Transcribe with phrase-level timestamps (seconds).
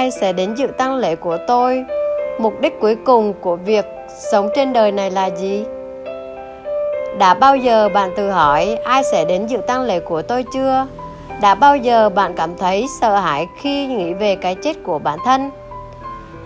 [0.00, 1.84] ai sẽ đến dự tang lễ của tôi?
[2.38, 3.84] Mục đích cuối cùng của việc
[4.32, 5.64] sống trên đời này là gì?
[7.18, 10.86] Đã bao giờ bạn tự hỏi ai sẽ đến dự tang lễ của tôi chưa?
[11.40, 15.18] Đã bao giờ bạn cảm thấy sợ hãi khi nghĩ về cái chết của bản
[15.24, 15.50] thân?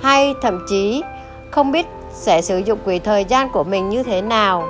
[0.02, 1.02] Hay thậm chí
[1.50, 4.68] không biết sẽ sử dụng quỹ thời gian của mình như thế nào?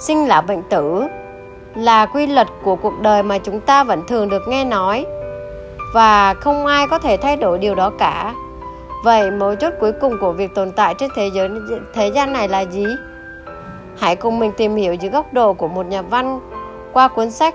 [0.00, 1.04] Sinh lão bệnh tử
[1.74, 5.06] là quy luật của cuộc đời mà chúng ta vẫn thường được nghe nói
[5.94, 8.34] và không ai có thể thay đổi điều đó cả.
[9.04, 11.48] Vậy mấu chốt cuối cùng của việc tồn tại trên thế giới,
[11.94, 12.86] thế gian này là gì?
[13.98, 16.40] Hãy cùng mình tìm hiểu dưới góc độ của một nhà văn
[16.92, 17.54] qua cuốn sách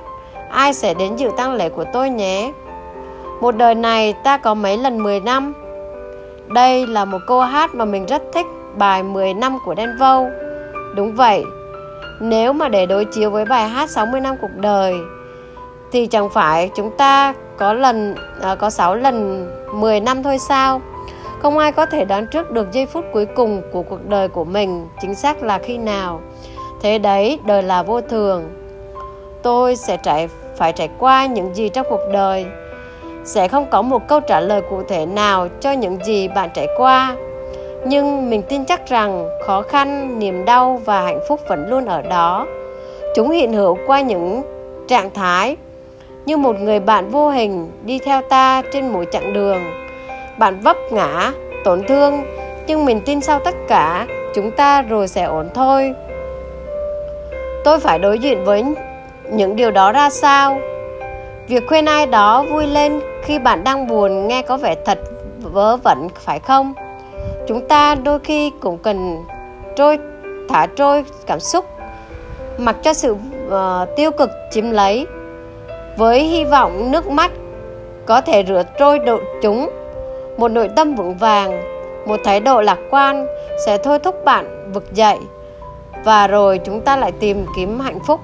[0.50, 2.54] ai sẽ đến dự tang lễ của tôi nhé.
[3.42, 5.54] Một đời này ta có mấy lần 10 năm?
[6.48, 8.46] Đây là một câu hát mà mình rất thích,
[8.78, 10.30] bài 10 năm của Đen Vâu.
[10.96, 11.44] Đúng vậy,
[12.20, 14.96] nếu mà để đối chiếu với bài hát 60 năm cuộc đời
[15.94, 20.82] thì chẳng phải chúng ta có lần à, có 6 lần 10 năm thôi sao?
[21.42, 24.44] Không ai có thể đoán trước được giây phút cuối cùng của cuộc đời của
[24.44, 26.22] mình chính xác là khi nào.
[26.82, 28.44] Thế đấy, đời là vô thường.
[29.44, 32.46] Tôi sẽ trải phải trải qua những gì trong cuộc đời.
[33.26, 36.68] Sẽ không có một câu trả lời cụ thể nào cho những gì bạn trải
[36.78, 37.16] qua.
[37.86, 42.02] Nhưng mình tin chắc rằng khó khăn, niềm đau và hạnh phúc vẫn luôn ở
[42.02, 42.48] đó.
[43.16, 44.42] Chúng hiện hữu qua những
[44.88, 45.58] trạng thái
[46.26, 49.62] như một người bạn vô hình đi theo ta trên mỗi chặng đường.
[50.38, 51.32] Bạn vấp ngã
[51.64, 52.24] tổn thương
[52.68, 55.94] nhưng mình tin sau tất cả chúng ta rồi sẽ ổn thôi.
[57.64, 58.64] Tôi phải đối diện với
[59.32, 60.60] những điều đó ra sao?
[61.48, 65.00] Việc khuyên ai đó vui lên khi bạn đang buồn nghe có vẻ thật
[65.42, 66.74] vớ vẩn phải không?
[67.48, 69.24] Chúng ta đôi khi cũng cần
[69.76, 69.98] trôi
[70.50, 71.66] thả trôi cảm xúc
[72.58, 73.12] mặc cho sự
[73.48, 75.08] uh, tiêu cực chiếm lấy
[75.98, 77.32] với hy vọng nước mắt
[78.06, 79.70] có thể rửa trôi độ chúng,
[80.38, 81.62] một nội tâm vững vàng,
[82.08, 83.28] một thái độ lạc quan
[83.66, 85.18] sẽ thôi thúc bạn vực dậy.
[86.04, 88.20] Và rồi chúng ta lại tìm kiếm hạnh phúc.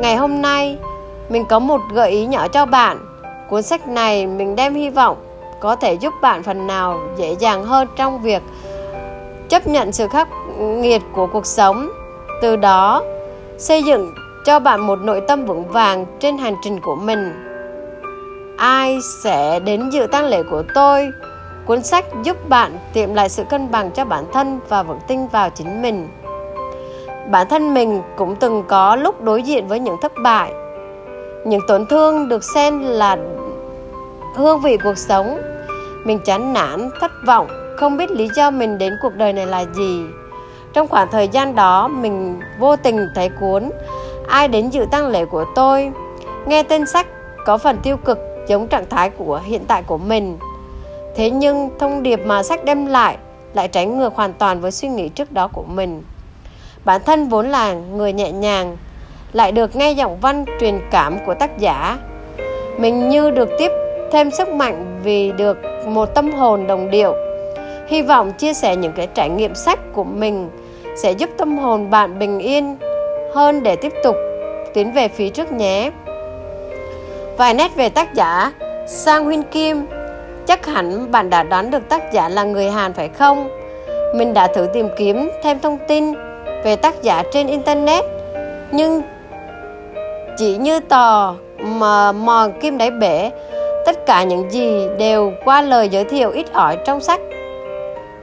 [0.00, 0.78] Ngày hôm nay,
[1.28, 2.98] mình có một gợi ý nhỏ cho bạn.
[3.48, 5.16] Cuốn sách này mình đem hy vọng
[5.60, 8.42] có thể giúp bạn phần nào dễ dàng hơn trong việc
[9.48, 10.28] chấp nhận sự khắc
[10.58, 11.90] nghiệt của cuộc sống.
[12.42, 13.02] Từ đó,
[13.58, 14.14] xây dựng
[14.44, 17.32] cho bạn một nội tâm vững vàng trên hành trình của mình.
[18.56, 21.10] Ai sẽ đến dự tang lễ của tôi?
[21.66, 25.26] Cuốn sách giúp bạn tìm lại sự cân bằng cho bản thân và vững tin
[25.26, 26.08] vào chính mình.
[27.30, 30.52] Bản thân mình cũng từng có lúc đối diện với những thất bại.
[31.44, 33.16] Những tổn thương được xem là
[34.36, 35.38] hương vị cuộc sống.
[36.04, 39.64] Mình chán nản, thất vọng, không biết lý do mình đến cuộc đời này là
[39.74, 40.04] gì.
[40.72, 43.70] Trong khoảng thời gian đó, mình vô tình thấy cuốn
[44.30, 45.92] ai đến dự tang lễ của tôi?
[46.46, 47.06] Nghe tên sách
[47.46, 48.18] có phần tiêu cực
[48.48, 50.38] giống trạng thái của hiện tại của mình.
[51.16, 53.16] Thế nhưng thông điệp mà sách đem lại
[53.54, 56.02] lại trái ngược hoàn toàn với suy nghĩ trước đó của mình.
[56.84, 58.76] Bản thân vốn là người nhẹ nhàng,
[59.32, 61.98] lại được nghe giọng văn truyền cảm của tác giả.
[62.78, 63.70] Mình như được tiếp
[64.12, 67.14] thêm sức mạnh vì được một tâm hồn đồng điệu.
[67.88, 70.50] Hy vọng chia sẻ những cái trải nghiệm sách của mình
[70.96, 72.76] sẽ giúp tâm hồn bạn bình yên
[73.34, 74.16] hơn để tiếp tục
[74.74, 75.90] tiến về phía trước nhé.
[77.36, 78.52] Vài nét về tác giả
[78.86, 79.86] Sang Huyên Kim,
[80.46, 83.48] Chắc hẳn bạn đã đoán được tác giả là người Hàn phải không?
[84.14, 86.14] Mình đã thử tìm kiếm thêm thông tin
[86.64, 88.04] về tác giả trên Internet,
[88.70, 89.02] Nhưng
[90.38, 93.30] chỉ như tò mà mò kim đáy bể,
[93.86, 97.20] Tất cả những gì đều qua lời giới thiệu ít ỏi trong sách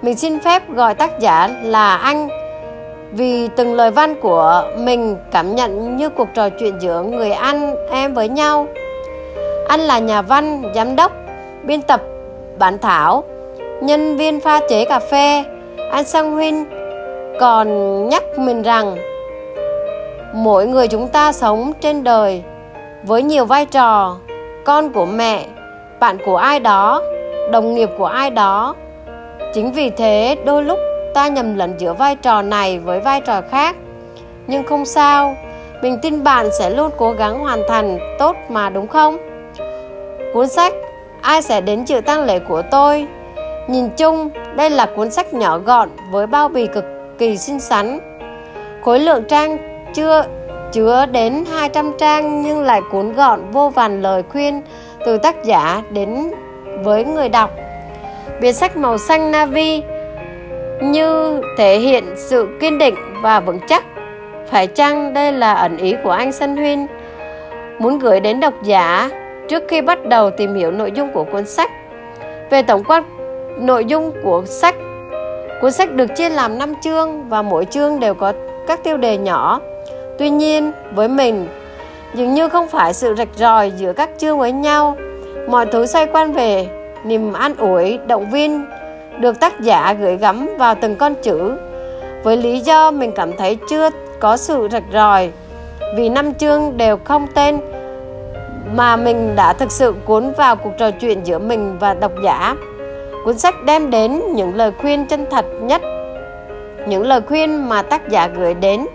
[0.01, 2.27] Mình xin phép gọi tác giả là anh
[3.11, 7.75] vì từng lời văn của mình cảm nhận như cuộc trò chuyện giữa người anh
[7.89, 8.67] em với nhau.
[9.67, 11.11] Anh là nhà văn, giám đốc,
[11.63, 12.01] biên tập,
[12.59, 13.23] bản thảo,
[13.81, 15.43] nhân viên pha chế cà phê.
[15.91, 16.65] Anh sang huynh
[17.39, 17.67] còn
[18.09, 18.97] nhắc mình rằng,
[20.33, 22.43] mỗi người chúng ta sống trên đời
[23.03, 24.17] với nhiều vai trò,
[24.65, 25.45] con của mẹ,
[25.99, 27.01] bạn của ai đó,
[27.51, 28.75] đồng nghiệp của ai đó.
[29.53, 30.79] Chính vì thế, đôi lúc
[31.17, 33.75] ta nhầm lẫn giữa vai trò này với vai trò khác.
[34.47, 35.35] Nhưng không sao,
[35.81, 39.17] mình tin bạn sẽ luôn cố gắng hoàn thành tốt mà, đúng không?
[40.33, 40.73] Cuốn sách
[41.21, 43.07] ai sẽ đến dự tang lễ của tôi?
[43.67, 46.85] Nhìn chung, đây là cuốn sách nhỏ gọn với bao bì cực
[47.17, 47.99] kỳ xinh xắn.
[48.81, 49.57] Khối lượng trang
[49.93, 50.25] chưa,
[50.71, 54.61] chứa đến 200 trang nhưng lại cuốn gọn vô vàn lời khuyên
[55.05, 56.31] từ tác giả đến
[56.83, 57.51] với người đọc.
[58.41, 59.83] Biệt sách màu xanh navy
[60.81, 63.85] như thể hiện sự kiên định và vững chắc.
[64.47, 66.87] Phải chăng đây là ẩn ý của anh Sân Huyên?
[67.79, 69.09] Muốn gửi đến độc giả
[69.49, 71.71] trước khi bắt đầu tìm hiểu nội dung của cuốn sách.
[72.49, 73.03] Về tổng quan
[73.57, 74.75] nội dung của sách,
[75.61, 78.33] cuốn sách được chia làm 5 chương và mỗi chương đều có
[78.67, 79.59] các tiêu đề nhỏ.
[80.19, 81.47] Tuy nhiên, với mình,
[82.13, 84.97] dường như không phải sự rạch ròi giữa các chương với nhau.
[85.47, 86.67] Mọi thứ xoay quanh về
[87.05, 88.65] niềm an ủi, động viên
[89.19, 91.57] được tác giả gửi gắm vào từng con chữ.
[92.23, 95.31] Với lý do mình cảm thấy chưa có sự rạch ròi,
[95.95, 97.59] vì năm chương đều không tên
[98.75, 102.55] mà mình đã thực sự cuốn vào cuộc trò chuyện giữa mình và độc giả.
[103.25, 105.81] Cuốn sách đem đến những lời khuyên chân thật nhất,
[106.87, 108.85] những lời khuyên mà tác giả gửi đến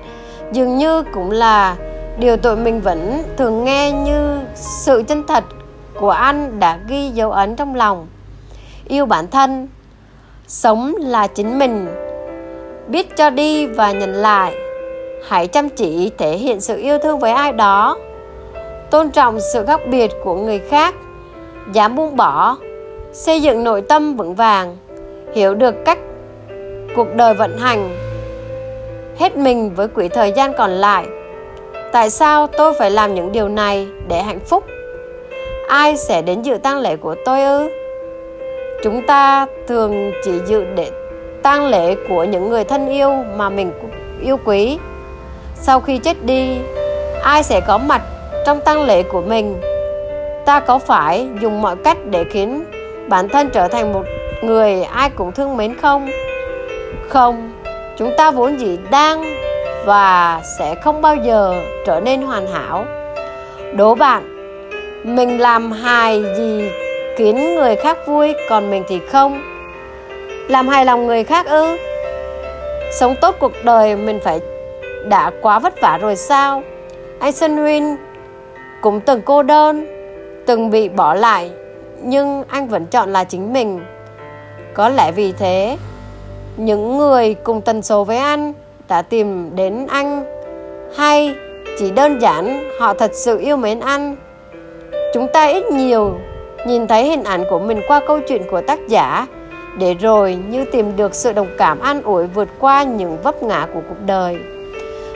[0.53, 1.77] dường như cũng là
[2.19, 5.45] điều tụi mình vẫn thường nghe như sự chân thật
[6.01, 8.07] của anh đã ghi dấu ấn trong lòng.
[8.89, 9.69] Yêu bản thân
[10.47, 11.87] sống là chính mình.
[12.89, 14.55] Biết cho đi và nhận lại.
[15.29, 17.99] Hãy chăm chỉ thể hiện sự yêu thương với ai đó.
[18.91, 20.95] Tôn trọng sự khác biệt của người khác.
[21.73, 22.57] Dám buông bỏ.
[23.13, 24.77] Xây dựng nội tâm vững vàng.
[25.35, 25.99] Hiểu được cách
[26.97, 27.97] cuộc đời vận hành.
[29.19, 31.07] Hết mình với quỹ thời gian còn lại.
[31.93, 34.65] Tại sao tôi phải làm những điều này để hạnh phúc?
[35.69, 37.69] Ai sẽ đến dự tang lễ của tôi ư?
[38.83, 40.91] Chúng ta thường chỉ dự để
[41.43, 43.73] tang lễ của những người thân yêu mà mình
[44.23, 44.79] yêu quý.
[45.55, 46.59] Sau khi chết đi,
[47.23, 48.03] ai sẽ có mặt
[48.47, 49.61] trong tang lễ của mình?
[50.45, 52.65] Ta có phải dùng mọi cách để khiến
[53.09, 54.03] bản thân trở thành một
[54.43, 56.11] người ai cũng thương mến không?
[57.09, 57.53] Không,
[57.97, 59.35] chúng ta vốn dĩ đang
[59.85, 61.55] và sẽ không bao giờ
[61.87, 62.85] trở nên hoàn hảo.
[63.75, 64.23] Đố bạn,
[65.05, 66.71] mình làm hài gì
[67.17, 69.43] khiến người khác vui, còn mình thì không.
[70.49, 71.77] Làm hài lòng người khác ư?
[72.93, 74.41] Sống tốt cuộc đời mình phải
[75.09, 76.63] đã quá vất vả rồi sao?
[77.19, 77.97] Anh Sơn Huynh
[78.81, 79.87] cũng từng cô đơn,
[80.47, 81.51] từng bị bỏ lại,
[82.03, 83.81] nhưng anh vẫn chọn là chính mình.
[84.75, 85.77] Có lẽ vì thế,
[86.57, 88.53] những người cùng tần số với anh
[88.89, 90.25] đã tìm đến anh.
[90.97, 91.35] Hay
[91.79, 94.17] chỉ đơn giản họ thật sự yêu mến anh.
[95.15, 96.15] Chúng ta ít nhiều
[96.67, 99.27] nhìn thấy hình ảnh của mình qua câu chuyện của tác giả.
[99.79, 103.67] Để rồi như tìm được sự đồng cảm an ủi vượt qua những vấp ngã
[103.75, 104.39] của cuộc đời.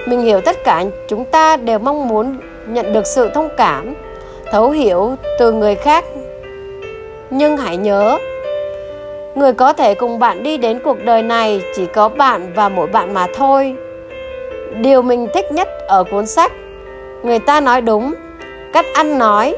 [0.07, 3.95] Mình hiểu tất cả, chúng ta đều mong muốn nhận được sự thông cảm,
[4.53, 6.05] thấu hiểu từ người khác.
[7.31, 8.19] Nhưng hãy nhớ,
[9.35, 12.87] người có thể cùng bạn đi đến cuộc đời này chỉ có bạn và mỗi
[12.87, 13.77] bạn mà thôi.
[14.81, 16.53] Điều mình thích nhất ở cuốn sách,
[17.23, 18.15] người ta nói đúng
[18.73, 19.57] cách ăn nói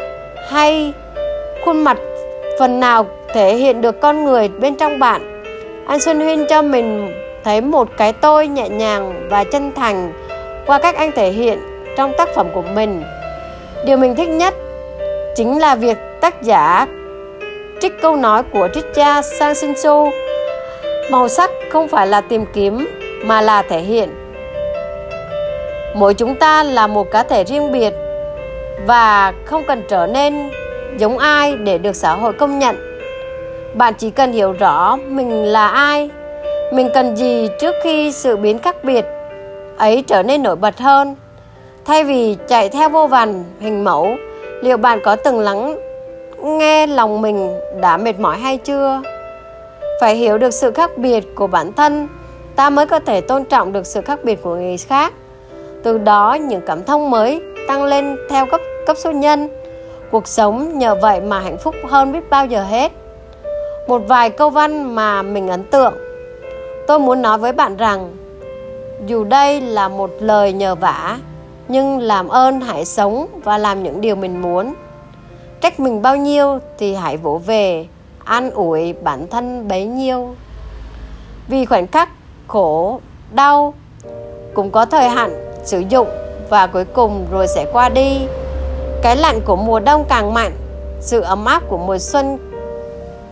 [0.51, 0.93] hay
[1.69, 1.99] khuôn mặt
[2.59, 5.43] phần nào thể hiện được con người bên trong bạn.
[5.87, 7.13] Anh xuân huyên cho mình
[7.45, 10.13] thấy một cái tôi nhẹ nhàng và chân thành
[10.67, 11.59] qua cách anh thể hiện
[11.97, 13.03] trong tác phẩm của mình.
[13.85, 14.55] Điều mình thích nhất
[15.37, 16.87] chính là việc tác giả
[17.81, 20.11] trích câu nói của triết gia Sang Shinsu
[21.11, 22.89] màu sắc không phải là tìm kiếm,
[23.25, 24.09] mà là thể hiện.
[25.95, 27.95] Mỗi chúng ta là một cá thể riêng biệt
[28.87, 30.51] và không cần trở nên
[30.97, 32.77] giống ai để được xã hội công nhận?
[33.75, 36.11] Bạn chỉ cần hiểu rõ mình là ai,
[36.73, 39.05] mình cần gì trước khi sự biến khác biệt,
[39.77, 41.17] ấy trở nên nổi bật hơn.
[41.85, 44.09] Thay vì chạy theo vô vàn, hình mẫu,
[44.63, 45.79] liệu bạn có từng lắng
[46.43, 49.03] nghe lòng mình đã mệt mỏi hay chưa?
[50.01, 52.09] Phải hiểu được sự khác biệt của bản thân,
[52.57, 55.13] ta mới có thể tôn trọng được sự khác biệt của người khác.
[55.83, 59.49] Từ đó, những cảm thông mới tăng lên theo cấp cấp số nhân
[60.11, 62.93] cuộc sống nhờ vậy mà hạnh phúc hơn biết bao giờ hết.
[63.89, 65.95] Một vài câu văn mà mình ấn tượng.
[66.87, 68.17] Tôi muốn nói với bạn rằng,
[69.07, 71.19] dù đây là một lời nhờ vả,
[71.69, 74.75] nhưng làm ơn hãy sống và làm những điều mình muốn.
[75.61, 77.87] Trách mình bao nhiêu thì hãy vỗ về,
[78.25, 80.35] an ủi bản thân bấy nhiêu.
[81.49, 82.09] Vì khoảnh khắc
[82.47, 83.01] khổ,
[83.35, 83.75] đau
[84.55, 86.09] cũng có thời hạn sử dụng
[86.49, 88.19] và cuối cùng rồi sẽ qua đi
[89.03, 90.53] cái lạnh của mùa đông càng mạnh,
[91.01, 92.39] sự ấm áp của mùa xuân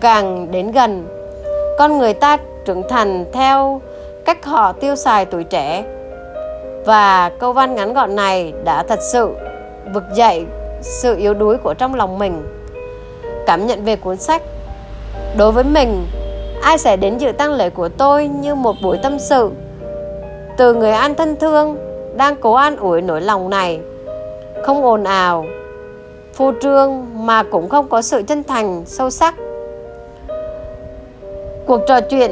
[0.00, 1.08] càng đến gần.
[1.78, 3.80] Con người ta trưởng thành theo
[4.24, 5.84] cách họ tiêu xài tuổi trẻ.
[6.84, 9.30] Và câu văn ngắn gọn này đã thật sự
[9.94, 10.44] vực dậy
[10.82, 12.46] sự yếu đuối của trong lòng mình.
[13.46, 14.42] Cảm nhận về cuốn sách,
[15.36, 16.06] đối với mình,
[16.62, 19.50] ai sẽ đến dự tăng lễ của tôi như một buổi tâm sự?
[20.56, 21.76] Từ người an thân thương
[22.16, 23.80] đang cố an ủi nỗi lòng này
[24.62, 25.44] không ồn ào,
[26.34, 29.34] phô trương mà cũng không có sự chân thành, sâu sắc.
[31.66, 32.30] Cuộc trò chuyện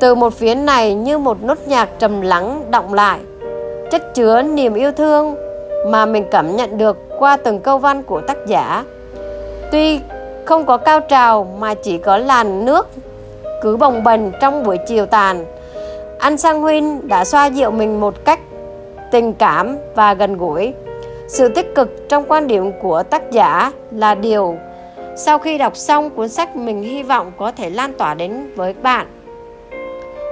[0.00, 3.18] từ một phía này như một nốt nhạc trầm lắng động lại,
[3.90, 5.34] chất chứa niềm yêu thương
[5.90, 8.84] mà mình cảm nhận được qua từng câu văn của tác giả.
[9.72, 10.00] Tuy
[10.44, 12.88] không có cao trào mà chỉ có làn nước
[13.62, 15.44] cứ bồng bềnh trong buổi chiều tàn
[16.18, 18.40] anh sang huynh đã xoa dịu mình một cách
[19.10, 20.74] tình cảm và gần gũi
[21.28, 24.56] sự tích cực trong quan điểm của tác giả là điều
[25.16, 28.72] sau khi đọc xong cuốn sách mình hy vọng có thể lan tỏa đến với
[28.72, 29.06] bạn.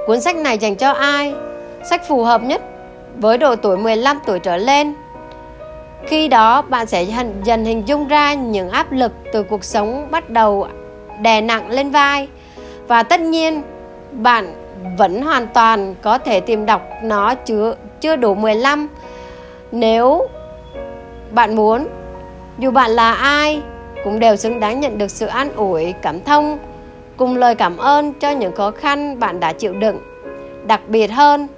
[0.07, 1.35] Cuốn sách này dành cho ai?
[1.91, 2.63] Sách phù hợp nhất
[3.17, 4.95] với độ tuổi 15 tuổi trở lên.
[6.07, 7.07] Khi đó, bạn sẽ
[7.45, 10.67] dần hình dung ra những áp lực từ cuộc sống bắt đầu
[11.21, 12.29] đè nặng lên vai.
[12.89, 13.63] Và tất nhiên,
[14.13, 14.55] bạn
[14.99, 18.89] vẫn hoàn toàn có thể tìm đọc nó chưa chưa đủ 15
[19.73, 20.27] nếu
[21.37, 21.87] bạn muốn.
[22.59, 23.63] Dù bạn là ai,
[24.05, 26.59] cũng đều xứng đáng nhận được sự an ủi, cảm thông,
[27.17, 29.99] cùng lời cảm ơn cho những khó khăn bạn đã chịu đựng.
[30.67, 31.49] Đặc biệt hơn,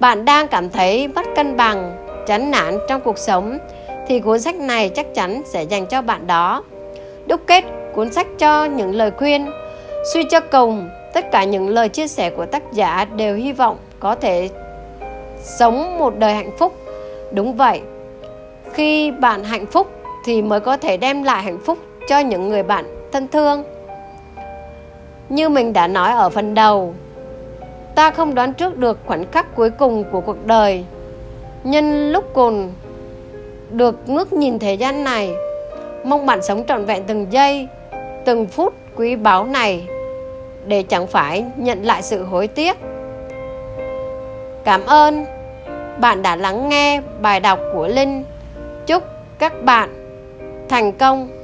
[0.00, 3.58] bạn đang cảm thấy mất cân bằng, chán nản trong cuộc sống,
[4.06, 6.64] thì cuốn sách này chắc chắn sẽ dành cho bạn đó.
[7.26, 9.46] Đúc kết cuốn sách cho những lời khuyên,
[10.14, 13.76] suy cho cùng, tất cả những lời chia sẻ của tác giả đều hy vọng
[14.00, 14.48] có thể
[15.42, 16.74] sống một đời hạnh phúc.
[17.32, 17.80] Đúng vậy
[18.74, 19.90] khi bạn hạnh phúc
[20.24, 21.78] thì mới có thể đem lại hạnh phúc
[22.08, 23.64] cho những người bạn thân thương.
[25.28, 26.94] Như mình đã nói ở phần đầu,
[27.94, 30.84] ta không đoán trước được khoảnh khắc cuối cùng của cuộc đời.
[31.64, 32.72] Nhân lúc cùng,
[33.70, 35.34] được ngước nhìn thế gian này,
[36.04, 37.68] mong bạn sống trọn vẹn từng giây,
[38.24, 39.86] từng phút quý báu này
[40.66, 42.76] để chẳng phải nhận lại sự hối tiếc.
[44.64, 45.24] Cảm ơn
[46.00, 48.24] bạn đã lắng nghe bài đọc của linh
[49.38, 49.88] các bạn
[50.68, 51.43] thành công.